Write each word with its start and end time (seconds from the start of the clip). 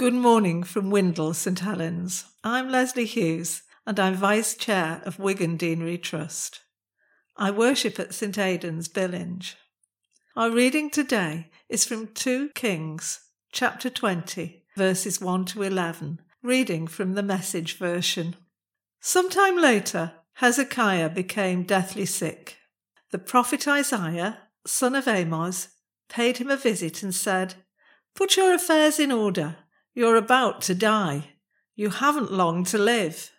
Good 0.00 0.14
morning 0.14 0.62
from 0.62 0.90
Windle, 0.90 1.34
St 1.34 1.58
Helens. 1.58 2.24
I'm 2.42 2.70
Lesley 2.70 3.04
Hughes 3.04 3.64
and 3.86 4.00
I'm 4.00 4.14
Vice 4.14 4.54
Chair 4.54 5.02
of 5.04 5.18
Wigan 5.18 5.58
Deanery 5.58 5.98
Trust. 5.98 6.60
I 7.36 7.50
worship 7.50 8.00
at 8.00 8.14
St 8.14 8.38
Aidan's, 8.38 8.88
Billinge. 8.88 9.56
Our 10.34 10.50
reading 10.50 10.88
today 10.88 11.50
is 11.68 11.84
from 11.84 12.14
2 12.14 12.48
Kings, 12.54 13.20
chapter 13.52 13.90
20, 13.90 14.64
verses 14.74 15.20
1 15.20 15.44
to 15.44 15.64
11, 15.64 16.22
reading 16.42 16.86
from 16.86 17.12
the 17.12 17.22
Message 17.22 17.76
version. 17.76 18.36
Sometime 19.02 19.60
later, 19.60 20.12
Hezekiah 20.36 21.10
became 21.10 21.64
deathly 21.64 22.06
sick. 22.06 22.56
The 23.10 23.18
prophet 23.18 23.68
Isaiah, 23.68 24.38
son 24.66 24.94
of 24.94 25.06
Amoz, 25.06 25.68
paid 26.08 26.38
him 26.38 26.50
a 26.50 26.56
visit 26.56 27.02
and 27.02 27.14
said, 27.14 27.56
Put 28.14 28.38
your 28.38 28.54
affairs 28.54 28.98
in 28.98 29.12
order 29.12 29.56
you're 30.00 30.16
about 30.16 30.62
to 30.62 30.74
die. 30.74 31.22
You 31.76 31.90
haven't 31.90 32.32
long 32.32 32.64
to 32.64 32.78
live. 32.78 33.32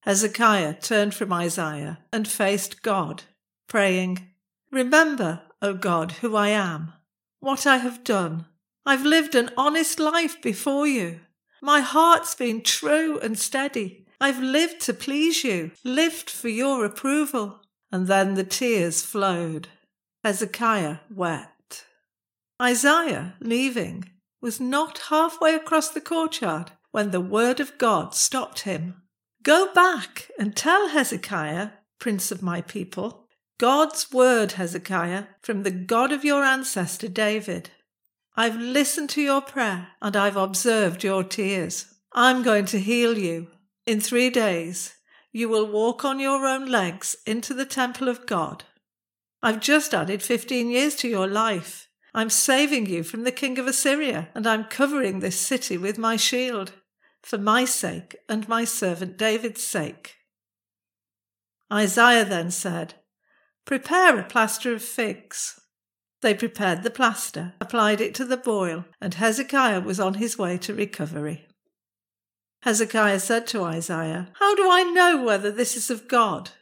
Hezekiah 0.00 0.74
turned 0.80 1.14
from 1.14 1.32
Isaiah 1.32 2.00
and 2.12 2.26
faced 2.26 2.82
God, 2.82 3.22
praying, 3.68 4.26
Remember, 4.72 5.42
O 5.62 5.74
God, 5.74 6.10
who 6.10 6.34
I 6.34 6.48
am, 6.48 6.92
what 7.38 7.68
I 7.68 7.76
have 7.76 8.02
done. 8.02 8.46
I've 8.84 9.04
lived 9.04 9.36
an 9.36 9.50
honest 9.56 10.00
life 10.00 10.42
before 10.42 10.88
you. 10.88 11.20
My 11.62 11.82
heart's 11.82 12.34
been 12.34 12.62
true 12.62 13.20
and 13.20 13.38
steady. 13.38 14.06
I've 14.20 14.40
lived 14.40 14.80
to 14.86 14.92
please 14.92 15.44
you, 15.44 15.70
lived 15.84 16.30
for 16.30 16.48
your 16.48 16.84
approval. 16.84 17.60
And 17.92 18.08
then 18.08 18.34
the 18.34 18.42
tears 18.42 19.02
flowed. 19.02 19.68
Hezekiah 20.24 20.96
wept. 21.14 21.84
Isaiah, 22.60 23.34
leaving, 23.38 24.10
was 24.46 24.60
not 24.60 24.98
halfway 25.10 25.56
across 25.56 25.88
the 25.88 26.00
courtyard 26.00 26.70
when 26.92 27.10
the 27.10 27.20
word 27.20 27.58
of 27.58 27.76
God 27.78 28.14
stopped 28.14 28.60
him. 28.60 29.02
Go 29.42 29.72
back 29.74 30.30
and 30.38 30.54
tell 30.54 30.90
Hezekiah, 30.90 31.70
prince 31.98 32.30
of 32.30 32.42
my 32.42 32.60
people, 32.60 33.26
God's 33.58 34.12
word, 34.12 34.52
Hezekiah, 34.52 35.24
from 35.42 35.64
the 35.64 35.72
God 35.72 36.12
of 36.12 36.24
your 36.24 36.44
ancestor 36.44 37.08
David. 37.08 37.70
I've 38.36 38.54
listened 38.54 39.10
to 39.10 39.20
your 39.20 39.40
prayer 39.40 39.88
and 40.00 40.14
I've 40.14 40.36
observed 40.36 41.02
your 41.02 41.24
tears. 41.24 41.92
I'm 42.12 42.44
going 42.44 42.66
to 42.66 42.78
heal 42.78 43.18
you. 43.18 43.48
In 43.84 44.00
three 44.00 44.30
days, 44.30 44.94
you 45.32 45.48
will 45.48 45.66
walk 45.66 46.04
on 46.04 46.20
your 46.20 46.46
own 46.46 46.66
legs 46.70 47.16
into 47.26 47.52
the 47.52 47.66
temple 47.66 48.08
of 48.08 48.26
God. 48.26 48.62
I've 49.42 49.58
just 49.58 49.92
added 49.92 50.22
15 50.22 50.70
years 50.70 50.94
to 50.96 51.08
your 51.08 51.26
life. 51.26 51.85
I'm 52.16 52.30
saving 52.30 52.86
you 52.86 53.02
from 53.02 53.24
the 53.24 53.30
king 53.30 53.58
of 53.58 53.66
Assyria, 53.66 54.30
and 54.34 54.46
I'm 54.46 54.64
covering 54.64 55.20
this 55.20 55.38
city 55.38 55.76
with 55.76 55.98
my 55.98 56.16
shield, 56.16 56.72
for 57.22 57.36
my 57.36 57.66
sake 57.66 58.16
and 58.26 58.48
my 58.48 58.64
servant 58.64 59.18
David's 59.18 59.62
sake. 59.62 60.14
Isaiah 61.70 62.24
then 62.24 62.50
said, 62.50 62.94
Prepare 63.66 64.18
a 64.18 64.24
plaster 64.24 64.72
of 64.72 64.80
figs. 64.80 65.60
They 66.22 66.32
prepared 66.32 66.84
the 66.84 66.90
plaster, 66.90 67.52
applied 67.60 68.00
it 68.00 68.14
to 68.14 68.24
the 68.24 68.38
boil, 68.38 68.86
and 68.98 69.12
Hezekiah 69.12 69.82
was 69.82 70.00
on 70.00 70.14
his 70.14 70.38
way 70.38 70.56
to 70.56 70.72
recovery. 70.72 71.46
Hezekiah 72.62 73.20
said 73.20 73.46
to 73.48 73.62
Isaiah, 73.62 74.28
How 74.38 74.54
do 74.54 74.70
I 74.70 74.84
know 74.84 75.22
whether 75.22 75.52
this 75.52 75.76
is 75.76 75.90
of 75.90 76.08
God, 76.08 76.52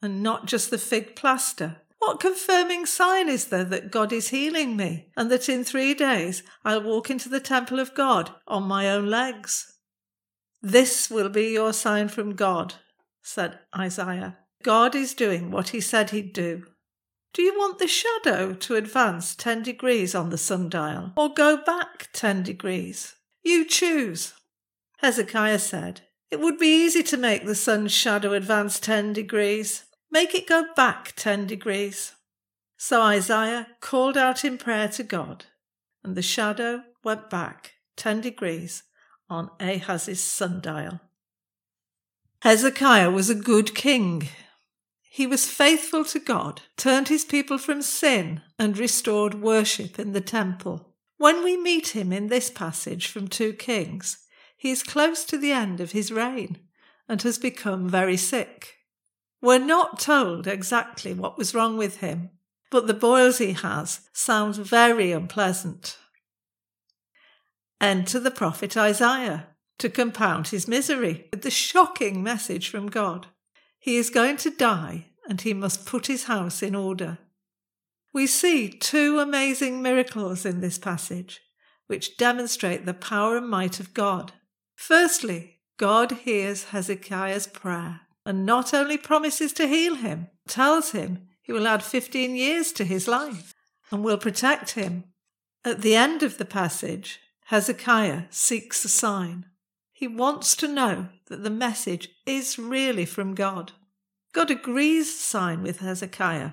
and 0.00 0.22
not 0.22 0.46
just 0.46 0.70
the 0.70 0.78
fig 0.78 1.14
plaster? 1.14 1.82
What 2.02 2.18
confirming 2.18 2.86
sign 2.86 3.28
is 3.28 3.44
there 3.44 3.62
that 3.62 3.92
God 3.92 4.12
is 4.12 4.30
healing 4.30 4.76
me, 4.76 5.12
and 5.16 5.30
that 5.30 5.48
in 5.48 5.62
three 5.62 5.94
days 5.94 6.42
I'll 6.64 6.82
walk 6.82 7.10
into 7.10 7.28
the 7.28 7.38
temple 7.38 7.78
of 7.78 7.94
God 7.94 8.34
on 8.48 8.64
my 8.64 8.90
own 8.90 9.06
legs? 9.06 9.78
This 10.60 11.08
will 11.08 11.28
be 11.28 11.52
your 11.52 11.72
sign 11.72 12.08
from 12.08 12.34
God, 12.34 12.74
said 13.22 13.60
Isaiah. 13.78 14.36
God 14.64 14.96
is 14.96 15.14
doing 15.14 15.52
what 15.52 15.68
he 15.68 15.80
said 15.80 16.10
he'd 16.10 16.32
do. 16.32 16.64
Do 17.32 17.42
you 17.42 17.56
want 17.56 17.78
the 17.78 17.86
shadow 17.86 18.52
to 18.52 18.74
advance 18.74 19.36
10 19.36 19.62
degrees 19.62 20.12
on 20.12 20.30
the 20.30 20.38
sundial, 20.38 21.12
or 21.16 21.32
go 21.32 21.56
back 21.56 22.08
10 22.12 22.42
degrees? 22.42 23.14
You 23.44 23.64
choose. 23.64 24.32
Hezekiah 24.98 25.60
said, 25.60 26.00
It 26.32 26.40
would 26.40 26.58
be 26.58 26.84
easy 26.84 27.04
to 27.04 27.16
make 27.16 27.46
the 27.46 27.54
sun's 27.54 27.92
shadow 27.92 28.32
advance 28.32 28.80
10 28.80 29.12
degrees. 29.12 29.84
Make 30.12 30.34
it 30.34 30.46
go 30.46 30.66
back 30.76 31.14
10 31.16 31.46
degrees. 31.46 32.12
So 32.76 33.00
Isaiah 33.00 33.68
called 33.80 34.18
out 34.18 34.44
in 34.44 34.58
prayer 34.58 34.88
to 34.88 35.02
God, 35.02 35.46
and 36.04 36.14
the 36.14 36.20
shadow 36.20 36.82
went 37.02 37.30
back 37.30 37.72
10 37.96 38.20
degrees 38.20 38.82
on 39.30 39.48
Ahaz's 39.58 40.22
sundial. 40.22 41.00
Hezekiah 42.42 43.10
was 43.10 43.30
a 43.30 43.34
good 43.34 43.74
king. 43.74 44.28
He 45.00 45.26
was 45.26 45.48
faithful 45.48 46.04
to 46.04 46.18
God, 46.18 46.60
turned 46.76 47.08
his 47.08 47.24
people 47.24 47.56
from 47.56 47.80
sin, 47.80 48.42
and 48.58 48.76
restored 48.76 49.40
worship 49.40 49.98
in 49.98 50.12
the 50.12 50.20
temple. 50.20 50.94
When 51.16 51.42
we 51.42 51.56
meet 51.56 51.96
him 51.96 52.12
in 52.12 52.26
this 52.26 52.50
passage 52.50 53.06
from 53.06 53.28
2 53.28 53.54
Kings, 53.54 54.18
he 54.58 54.70
is 54.70 54.82
close 54.82 55.24
to 55.24 55.38
the 55.38 55.52
end 55.52 55.80
of 55.80 55.92
his 55.92 56.12
reign 56.12 56.58
and 57.08 57.22
has 57.22 57.38
become 57.38 57.88
very 57.88 58.18
sick. 58.18 58.74
We're 59.42 59.58
not 59.58 59.98
told 59.98 60.46
exactly 60.46 61.12
what 61.12 61.36
was 61.36 61.52
wrong 61.52 61.76
with 61.76 61.96
him, 61.96 62.30
but 62.70 62.86
the 62.86 62.94
boils 62.94 63.38
he 63.38 63.52
has 63.52 64.08
sound 64.12 64.54
very 64.54 65.10
unpleasant. 65.10 65.98
Enter 67.80 68.20
the 68.20 68.30
prophet 68.30 68.76
Isaiah 68.76 69.48
to 69.78 69.90
compound 69.90 70.48
his 70.48 70.68
misery 70.68 71.26
with 71.32 71.42
the 71.42 71.50
shocking 71.50 72.22
message 72.22 72.68
from 72.68 72.86
God. 72.88 73.26
He 73.80 73.96
is 73.96 74.10
going 74.10 74.36
to 74.38 74.50
die 74.50 75.06
and 75.28 75.40
he 75.40 75.52
must 75.52 75.86
put 75.86 76.06
his 76.06 76.24
house 76.24 76.62
in 76.62 76.76
order. 76.76 77.18
We 78.12 78.28
see 78.28 78.68
two 78.68 79.18
amazing 79.18 79.82
miracles 79.82 80.46
in 80.46 80.60
this 80.60 80.78
passage 80.78 81.40
which 81.88 82.16
demonstrate 82.16 82.86
the 82.86 82.94
power 82.94 83.38
and 83.38 83.48
might 83.48 83.80
of 83.80 83.92
God. 83.92 84.32
Firstly, 84.76 85.58
God 85.78 86.12
hears 86.12 86.66
Hezekiah's 86.66 87.48
prayer 87.48 88.02
and 88.24 88.46
not 88.46 88.72
only 88.72 88.96
promises 88.96 89.52
to 89.54 89.66
heal 89.66 89.96
him, 89.96 90.28
tells 90.46 90.92
him 90.92 91.28
he 91.40 91.52
will 91.52 91.66
add 91.66 91.82
15 91.82 92.36
years 92.36 92.72
to 92.72 92.84
his 92.84 93.08
life 93.08 93.54
and 93.90 94.04
will 94.04 94.18
protect 94.18 94.72
him. 94.72 95.04
At 95.64 95.82
the 95.82 95.94
end 95.94 96.22
of 96.22 96.38
the 96.38 96.44
passage, 96.44 97.20
Hezekiah 97.46 98.24
seeks 98.30 98.84
a 98.84 98.88
sign. 98.88 99.46
He 99.92 100.08
wants 100.08 100.56
to 100.56 100.68
know 100.68 101.08
that 101.26 101.42
the 101.42 101.50
message 101.50 102.08
is 102.26 102.58
really 102.58 103.04
from 103.04 103.34
God. 103.34 103.72
God 104.32 104.50
agrees 104.50 105.18
sign 105.18 105.62
with 105.62 105.80
Hezekiah 105.80 106.52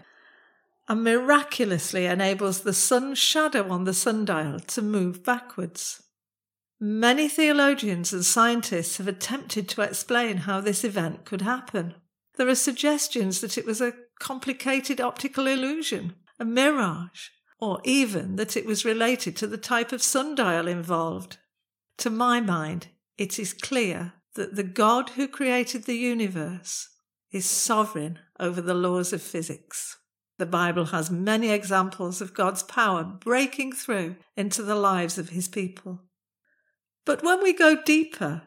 and 0.87 1.03
miraculously 1.03 2.05
enables 2.05 2.61
the 2.61 2.73
sun's 2.73 3.19
shadow 3.19 3.69
on 3.69 3.83
the 3.83 3.93
sundial 3.93 4.59
to 4.59 4.81
move 4.81 5.23
backwards. 5.23 6.01
Many 6.81 7.27
theologians 7.27 8.13
and 8.13 8.25
scientists 8.25 8.97
have 8.97 9.07
attempted 9.07 9.67
to 9.69 9.81
explain 9.81 10.37
how 10.37 10.61
this 10.61 10.85
event 10.85 11.25
could 11.25 11.41
happen. 11.41 11.95
There 12.37 12.47
are 12.47 12.55
suggestions 12.55 13.41
that 13.41 13.57
it 13.57 13.65
was 13.65 13.81
a 13.81 13.95
complicated 14.19 15.01
optical 15.01 15.45
illusion, 15.45 16.15
a 16.39 16.45
mirage, 16.45 17.29
or 17.59 17.81
even 17.83 18.37
that 18.37 18.55
it 18.55 18.65
was 18.65 18.85
related 18.85 19.35
to 19.37 19.47
the 19.47 19.57
type 19.57 19.91
of 19.91 20.01
sundial 20.01 20.69
involved. 20.69 21.37
To 21.97 22.09
my 22.09 22.39
mind, 22.39 22.87
it 23.17 23.37
is 23.37 23.51
clear 23.51 24.13
that 24.35 24.55
the 24.55 24.63
God 24.63 25.11
who 25.11 25.27
created 25.27 25.83
the 25.83 25.97
universe 25.97 26.87
is 27.29 27.45
sovereign 27.45 28.19
over 28.39 28.61
the 28.61 28.73
laws 28.73 29.11
of 29.11 29.21
physics. 29.21 29.97
The 30.37 30.45
Bible 30.45 30.85
has 30.85 31.11
many 31.11 31.49
examples 31.49 32.21
of 32.21 32.33
God's 32.33 32.63
power 32.63 33.03
breaking 33.03 33.73
through 33.73 34.15
into 34.37 34.63
the 34.63 34.75
lives 34.75 35.17
of 35.17 35.29
his 35.29 35.49
people. 35.49 36.03
But 37.09 37.23
when 37.23 37.41
we 37.41 37.53
go 37.53 37.75
deeper, 37.75 38.43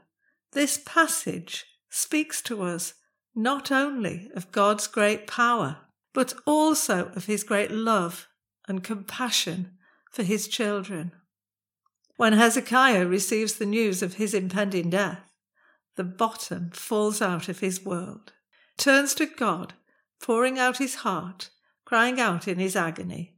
this 0.52 0.78
passage 0.78 1.64
speaks 1.90 2.40
to 2.42 2.62
us 2.62 2.94
not 3.34 3.72
only 3.72 4.30
of 4.36 4.52
God's 4.52 4.86
great 4.86 5.26
power, 5.26 5.78
but 6.14 6.32
also 6.46 7.06
of 7.16 7.24
his 7.24 7.42
great 7.42 7.72
love 7.72 8.28
and 8.68 8.84
compassion 8.84 9.72
for 10.12 10.22
his 10.22 10.46
children. 10.46 11.10
When 12.16 12.34
Hezekiah 12.34 13.04
receives 13.04 13.54
the 13.54 13.66
news 13.66 14.00
of 14.00 14.14
his 14.14 14.32
impending 14.32 14.90
death, 14.90 15.32
the 15.96 16.04
bottom 16.04 16.70
falls 16.70 17.20
out 17.20 17.48
of 17.48 17.58
his 17.58 17.84
world, 17.84 18.32
turns 18.76 19.12
to 19.14 19.26
God, 19.26 19.74
pouring 20.20 20.60
out 20.60 20.78
his 20.78 20.94
heart, 20.94 21.50
crying 21.84 22.20
out 22.20 22.46
in 22.46 22.60
his 22.60 22.76
agony. 22.76 23.34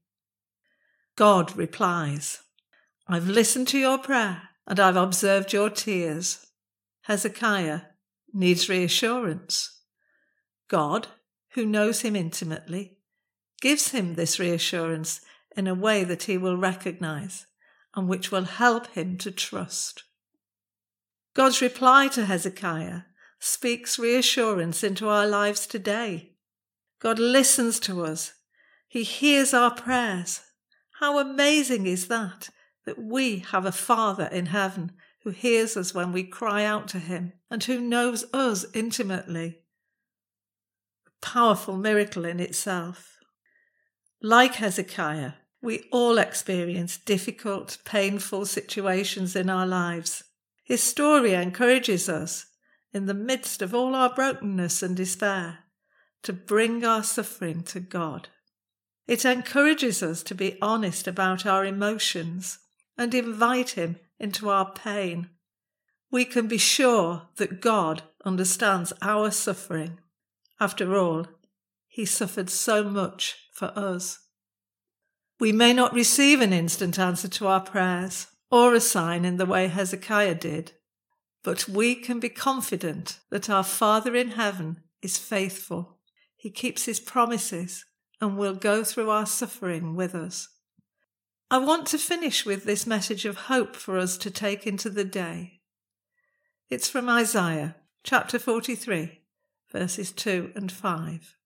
God 1.16 1.56
replies, 1.56 2.40
I've 3.08 3.26
listened 3.26 3.68
to 3.68 3.78
your 3.78 3.96
prayer 3.96 4.50
and 4.66 4.80
I've 4.80 4.96
observed 4.96 5.52
your 5.52 5.70
tears. 5.70 6.46
Hezekiah 7.02 7.82
needs 8.32 8.68
reassurance. 8.68 9.82
God, 10.68 11.08
who 11.50 11.66
knows 11.66 12.00
him 12.00 12.16
intimately, 12.16 12.98
gives 13.60 13.90
him 13.90 14.14
this 14.14 14.38
reassurance 14.38 15.20
in 15.56 15.66
a 15.66 15.74
way 15.74 16.04
that 16.04 16.24
he 16.24 16.36
will 16.36 16.56
recognize 16.56 17.46
and 17.94 18.08
which 18.08 18.30
will 18.30 18.44
help 18.44 18.88
him 18.88 19.16
to 19.18 19.30
trust. 19.30 20.04
God's 21.34 21.60
reply 21.60 22.08
to 22.08 22.24
Hezekiah 22.24 23.02
speaks 23.38 23.98
reassurance 23.98 24.82
into 24.82 25.08
our 25.08 25.26
lives 25.26 25.66
today. 25.66 26.32
God 27.00 27.18
listens 27.18 27.78
to 27.80 28.04
us. 28.04 28.32
He 28.88 29.02
hears 29.02 29.52
our 29.52 29.74
prayers. 29.74 30.40
How 31.00 31.18
amazing 31.18 31.86
is 31.86 32.08
that, 32.08 32.48
that 32.86 33.02
we 33.02 33.38
have 33.38 33.66
a 33.66 33.72
Father 33.72 34.28
in 34.30 34.46
heaven 34.46 34.92
who 35.22 35.30
hears 35.30 35.76
us 35.76 35.94
when 35.94 36.12
we 36.12 36.22
cry 36.22 36.64
out 36.64 36.86
to 36.88 36.98
him 36.98 37.32
and 37.50 37.64
who 37.64 37.80
knows 37.80 38.24
us 38.32 38.66
intimately. 38.74 39.60
A 41.06 41.26
powerful 41.26 41.76
miracle 41.76 42.24
in 42.24 42.40
itself. 42.40 43.18
Like 44.20 44.56
Hezekiah, 44.56 45.32
we 45.62 45.84
all 45.90 46.18
experience 46.18 46.98
difficult, 46.98 47.78
painful 47.86 48.44
situations 48.44 49.34
in 49.34 49.48
our 49.48 49.66
lives. 49.66 50.24
His 50.62 50.82
story 50.82 51.32
encourages 51.32 52.08
us, 52.08 52.46
in 52.92 53.06
the 53.06 53.14
midst 53.14 53.60
of 53.60 53.74
all 53.74 53.94
our 53.94 54.14
brokenness 54.14 54.82
and 54.82 54.96
despair, 54.96 55.60
to 56.22 56.32
bring 56.32 56.84
our 56.84 57.02
suffering 57.02 57.62
to 57.64 57.80
God. 57.80 58.28
It 59.06 59.24
encourages 59.24 60.02
us 60.02 60.22
to 60.24 60.34
be 60.34 60.58
honest 60.62 61.06
about 61.06 61.44
our 61.44 61.64
emotions 61.64 62.58
and 62.96 63.14
invite 63.14 63.70
Him 63.70 63.96
into 64.18 64.48
our 64.48 64.72
pain. 64.72 65.30
We 66.10 66.24
can 66.24 66.46
be 66.46 66.58
sure 66.58 67.28
that 67.36 67.60
God 67.60 68.02
understands 68.24 68.92
our 69.02 69.30
suffering. 69.30 69.98
After 70.60 70.96
all, 70.96 71.26
He 71.88 72.04
suffered 72.04 72.50
so 72.50 72.84
much 72.84 73.36
for 73.52 73.76
us. 73.76 74.20
We 75.40 75.52
may 75.52 75.72
not 75.72 75.92
receive 75.92 76.40
an 76.40 76.52
instant 76.52 76.98
answer 76.98 77.28
to 77.28 77.46
our 77.48 77.60
prayers 77.60 78.28
or 78.50 78.74
a 78.74 78.80
sign 78.80 79.24
in 79.24 79.36
the 79.36 79.46
way 79.46 79.66
Hezekiah 79.66 80.36
did, 80.36 80.72
but 81.42 81.68
we 81.68 81.96
can 81.96 82.20
be 82.20 82.28
confident 82.28 83.18
that 83.30 83.50
our 83.50 83.64
Father 83.64 84.14
in 84.14 84.30
heaven 84.30 84.82
is 85.02 85.18
faithful. 85.18 85.98
He 86.36 86.50
keeps 86.50 86.84
his 86.84 87.00
promises 87.00 87.84
and 88.20 88.38
will 88.38 88.54
go 88.54 88.84
through 88.84 89.10
our 89.10 89.26
suffering 89.26 89.96
with 89.96 90.14
us. 90.14 90.48
I 91.50 91.58
want 91.58 91.86
to 91.88 91.98
finish 91.98 92.46
with 92.46 92.64
this 92.64 92.86
message 92.86 93.24
of 93.26 93.36
hope 93.36 93.76
for 93.76 93.98
us 93.98 94.16
to 94.18 94.30
take 94.30 94.66
into 94.66 94.88
the 94.88 95.04
day. 95.04 95.60
It's 96.70 96.88
from 96.88 97.08
Isaiah 97.08 97.76
chapter 98.02 98.38
43, 98.38 99.20
verses 99.70 100.10
2 100.12 100.52
and 100.56 100.72
5. 100.72 101.36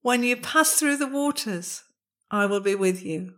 When 0.00 0.22
you 0.22 0.36
pass 0.36 0.72
through 0.72 0.96
the 0.96 1.06
waters, 1.06 1.84
I 2.30 2.46
will 2.46 2.60
be 2.60 2.74
with 2.74 3.04
you. 3.04 3.34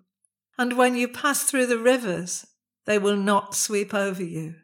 And 0.57 0.79
when 0.79 0.95
you 0.95 1.09
pass 1.09 1.43
through 1.43 1.67
the 1.67 1.79
rivers, 1.79 2.47
they 2.87 2.99
will 2.99 3.17
not 3.17 3.57
sweep 3.57 3.93
over 3.93 4.23
you. 4.23 4.55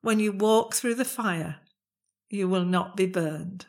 When 0.00 0.20
you 0.20 0.32
walk 0.32 0.74
through 0.74 0.94
the 0.94 1.04
fire, 1.04 1.56
you 2.30 2.48
will 2.48 2.64
not 2.64 2.96
be 2.96 3.06
burned. 3.06 3.66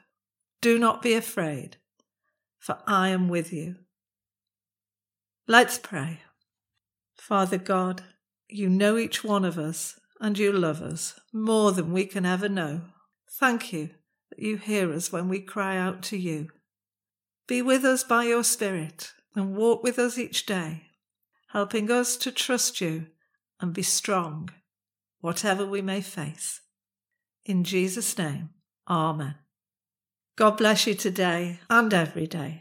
Do 0.61 0.79
not 0.79 1.01
be 1.01 1.13
afraid, 1.13 1.77
for 2.57 2.77
I 2.87 3.09
am 3.09 3.27
with 3.27 3.51
you. 3.51 3.75
Let's 5.47 5.77
pray. 5.77 6.21
Father 7.29 7.59
God, 7.59 8.01
you 8.47 8.67
know 8.67 8.97
each 8.97 9.23
one 9.23 9.45
of 9.45 9.59
us 9.59 9.99
and 10.19 10.35
you 10.35 10.51
love 10.51 10.81
us 10.81 11.13
more 11.31 11.71
than 11.71 11.93
we 11.93 12.07
can 12.07 12.25
ever 12.25 12.49
know. 12.49 12.81
Thank 13.29 13.71
you 13.71 13.91
that 14.31 14.39
you 14.39 14.57
hear 14.57 14.91
us 14.91 15.11
when 15.11 15.29
we 15.29 15.39
cry 15.39 15.77
out 15.77 16.01
to 16.05 16.17
you. 16.17 16.49
Be 17.47 17.61
with 17.61 17.85
us 17.85 18.03
by 18.03 18.23
your 18.23 18.43
Spirit 18.43 19.11
and 19.35 19.55
walk 19.55 19.83
with 19.83 19.99
us 19.99 20.17
each 20.17 20.47
day, 20.47 20.87
helping 21.49 21.91
us 21.91 22.17
to 22.17 22.31
trust 22.31 22.81
you 22.81 23.05
and 23.61 23.75
be 23.75 23.83
strong, 23.83 24.49
whatever 25.21 25.67
we 25.67 25.83
may 25.83 26.01
face. 26.01 26.61
In 27.45 27.63
Jesus' 27.63 28.17
name, 28.17 28.49
Amen. 28.89 29.35
God 30.35 30.57
bless 30.57 30.87
you 30.87 30.95
today 30.95 31.59
and 31.69 31.93
every 31.93 32.25
day. 32.25 32.57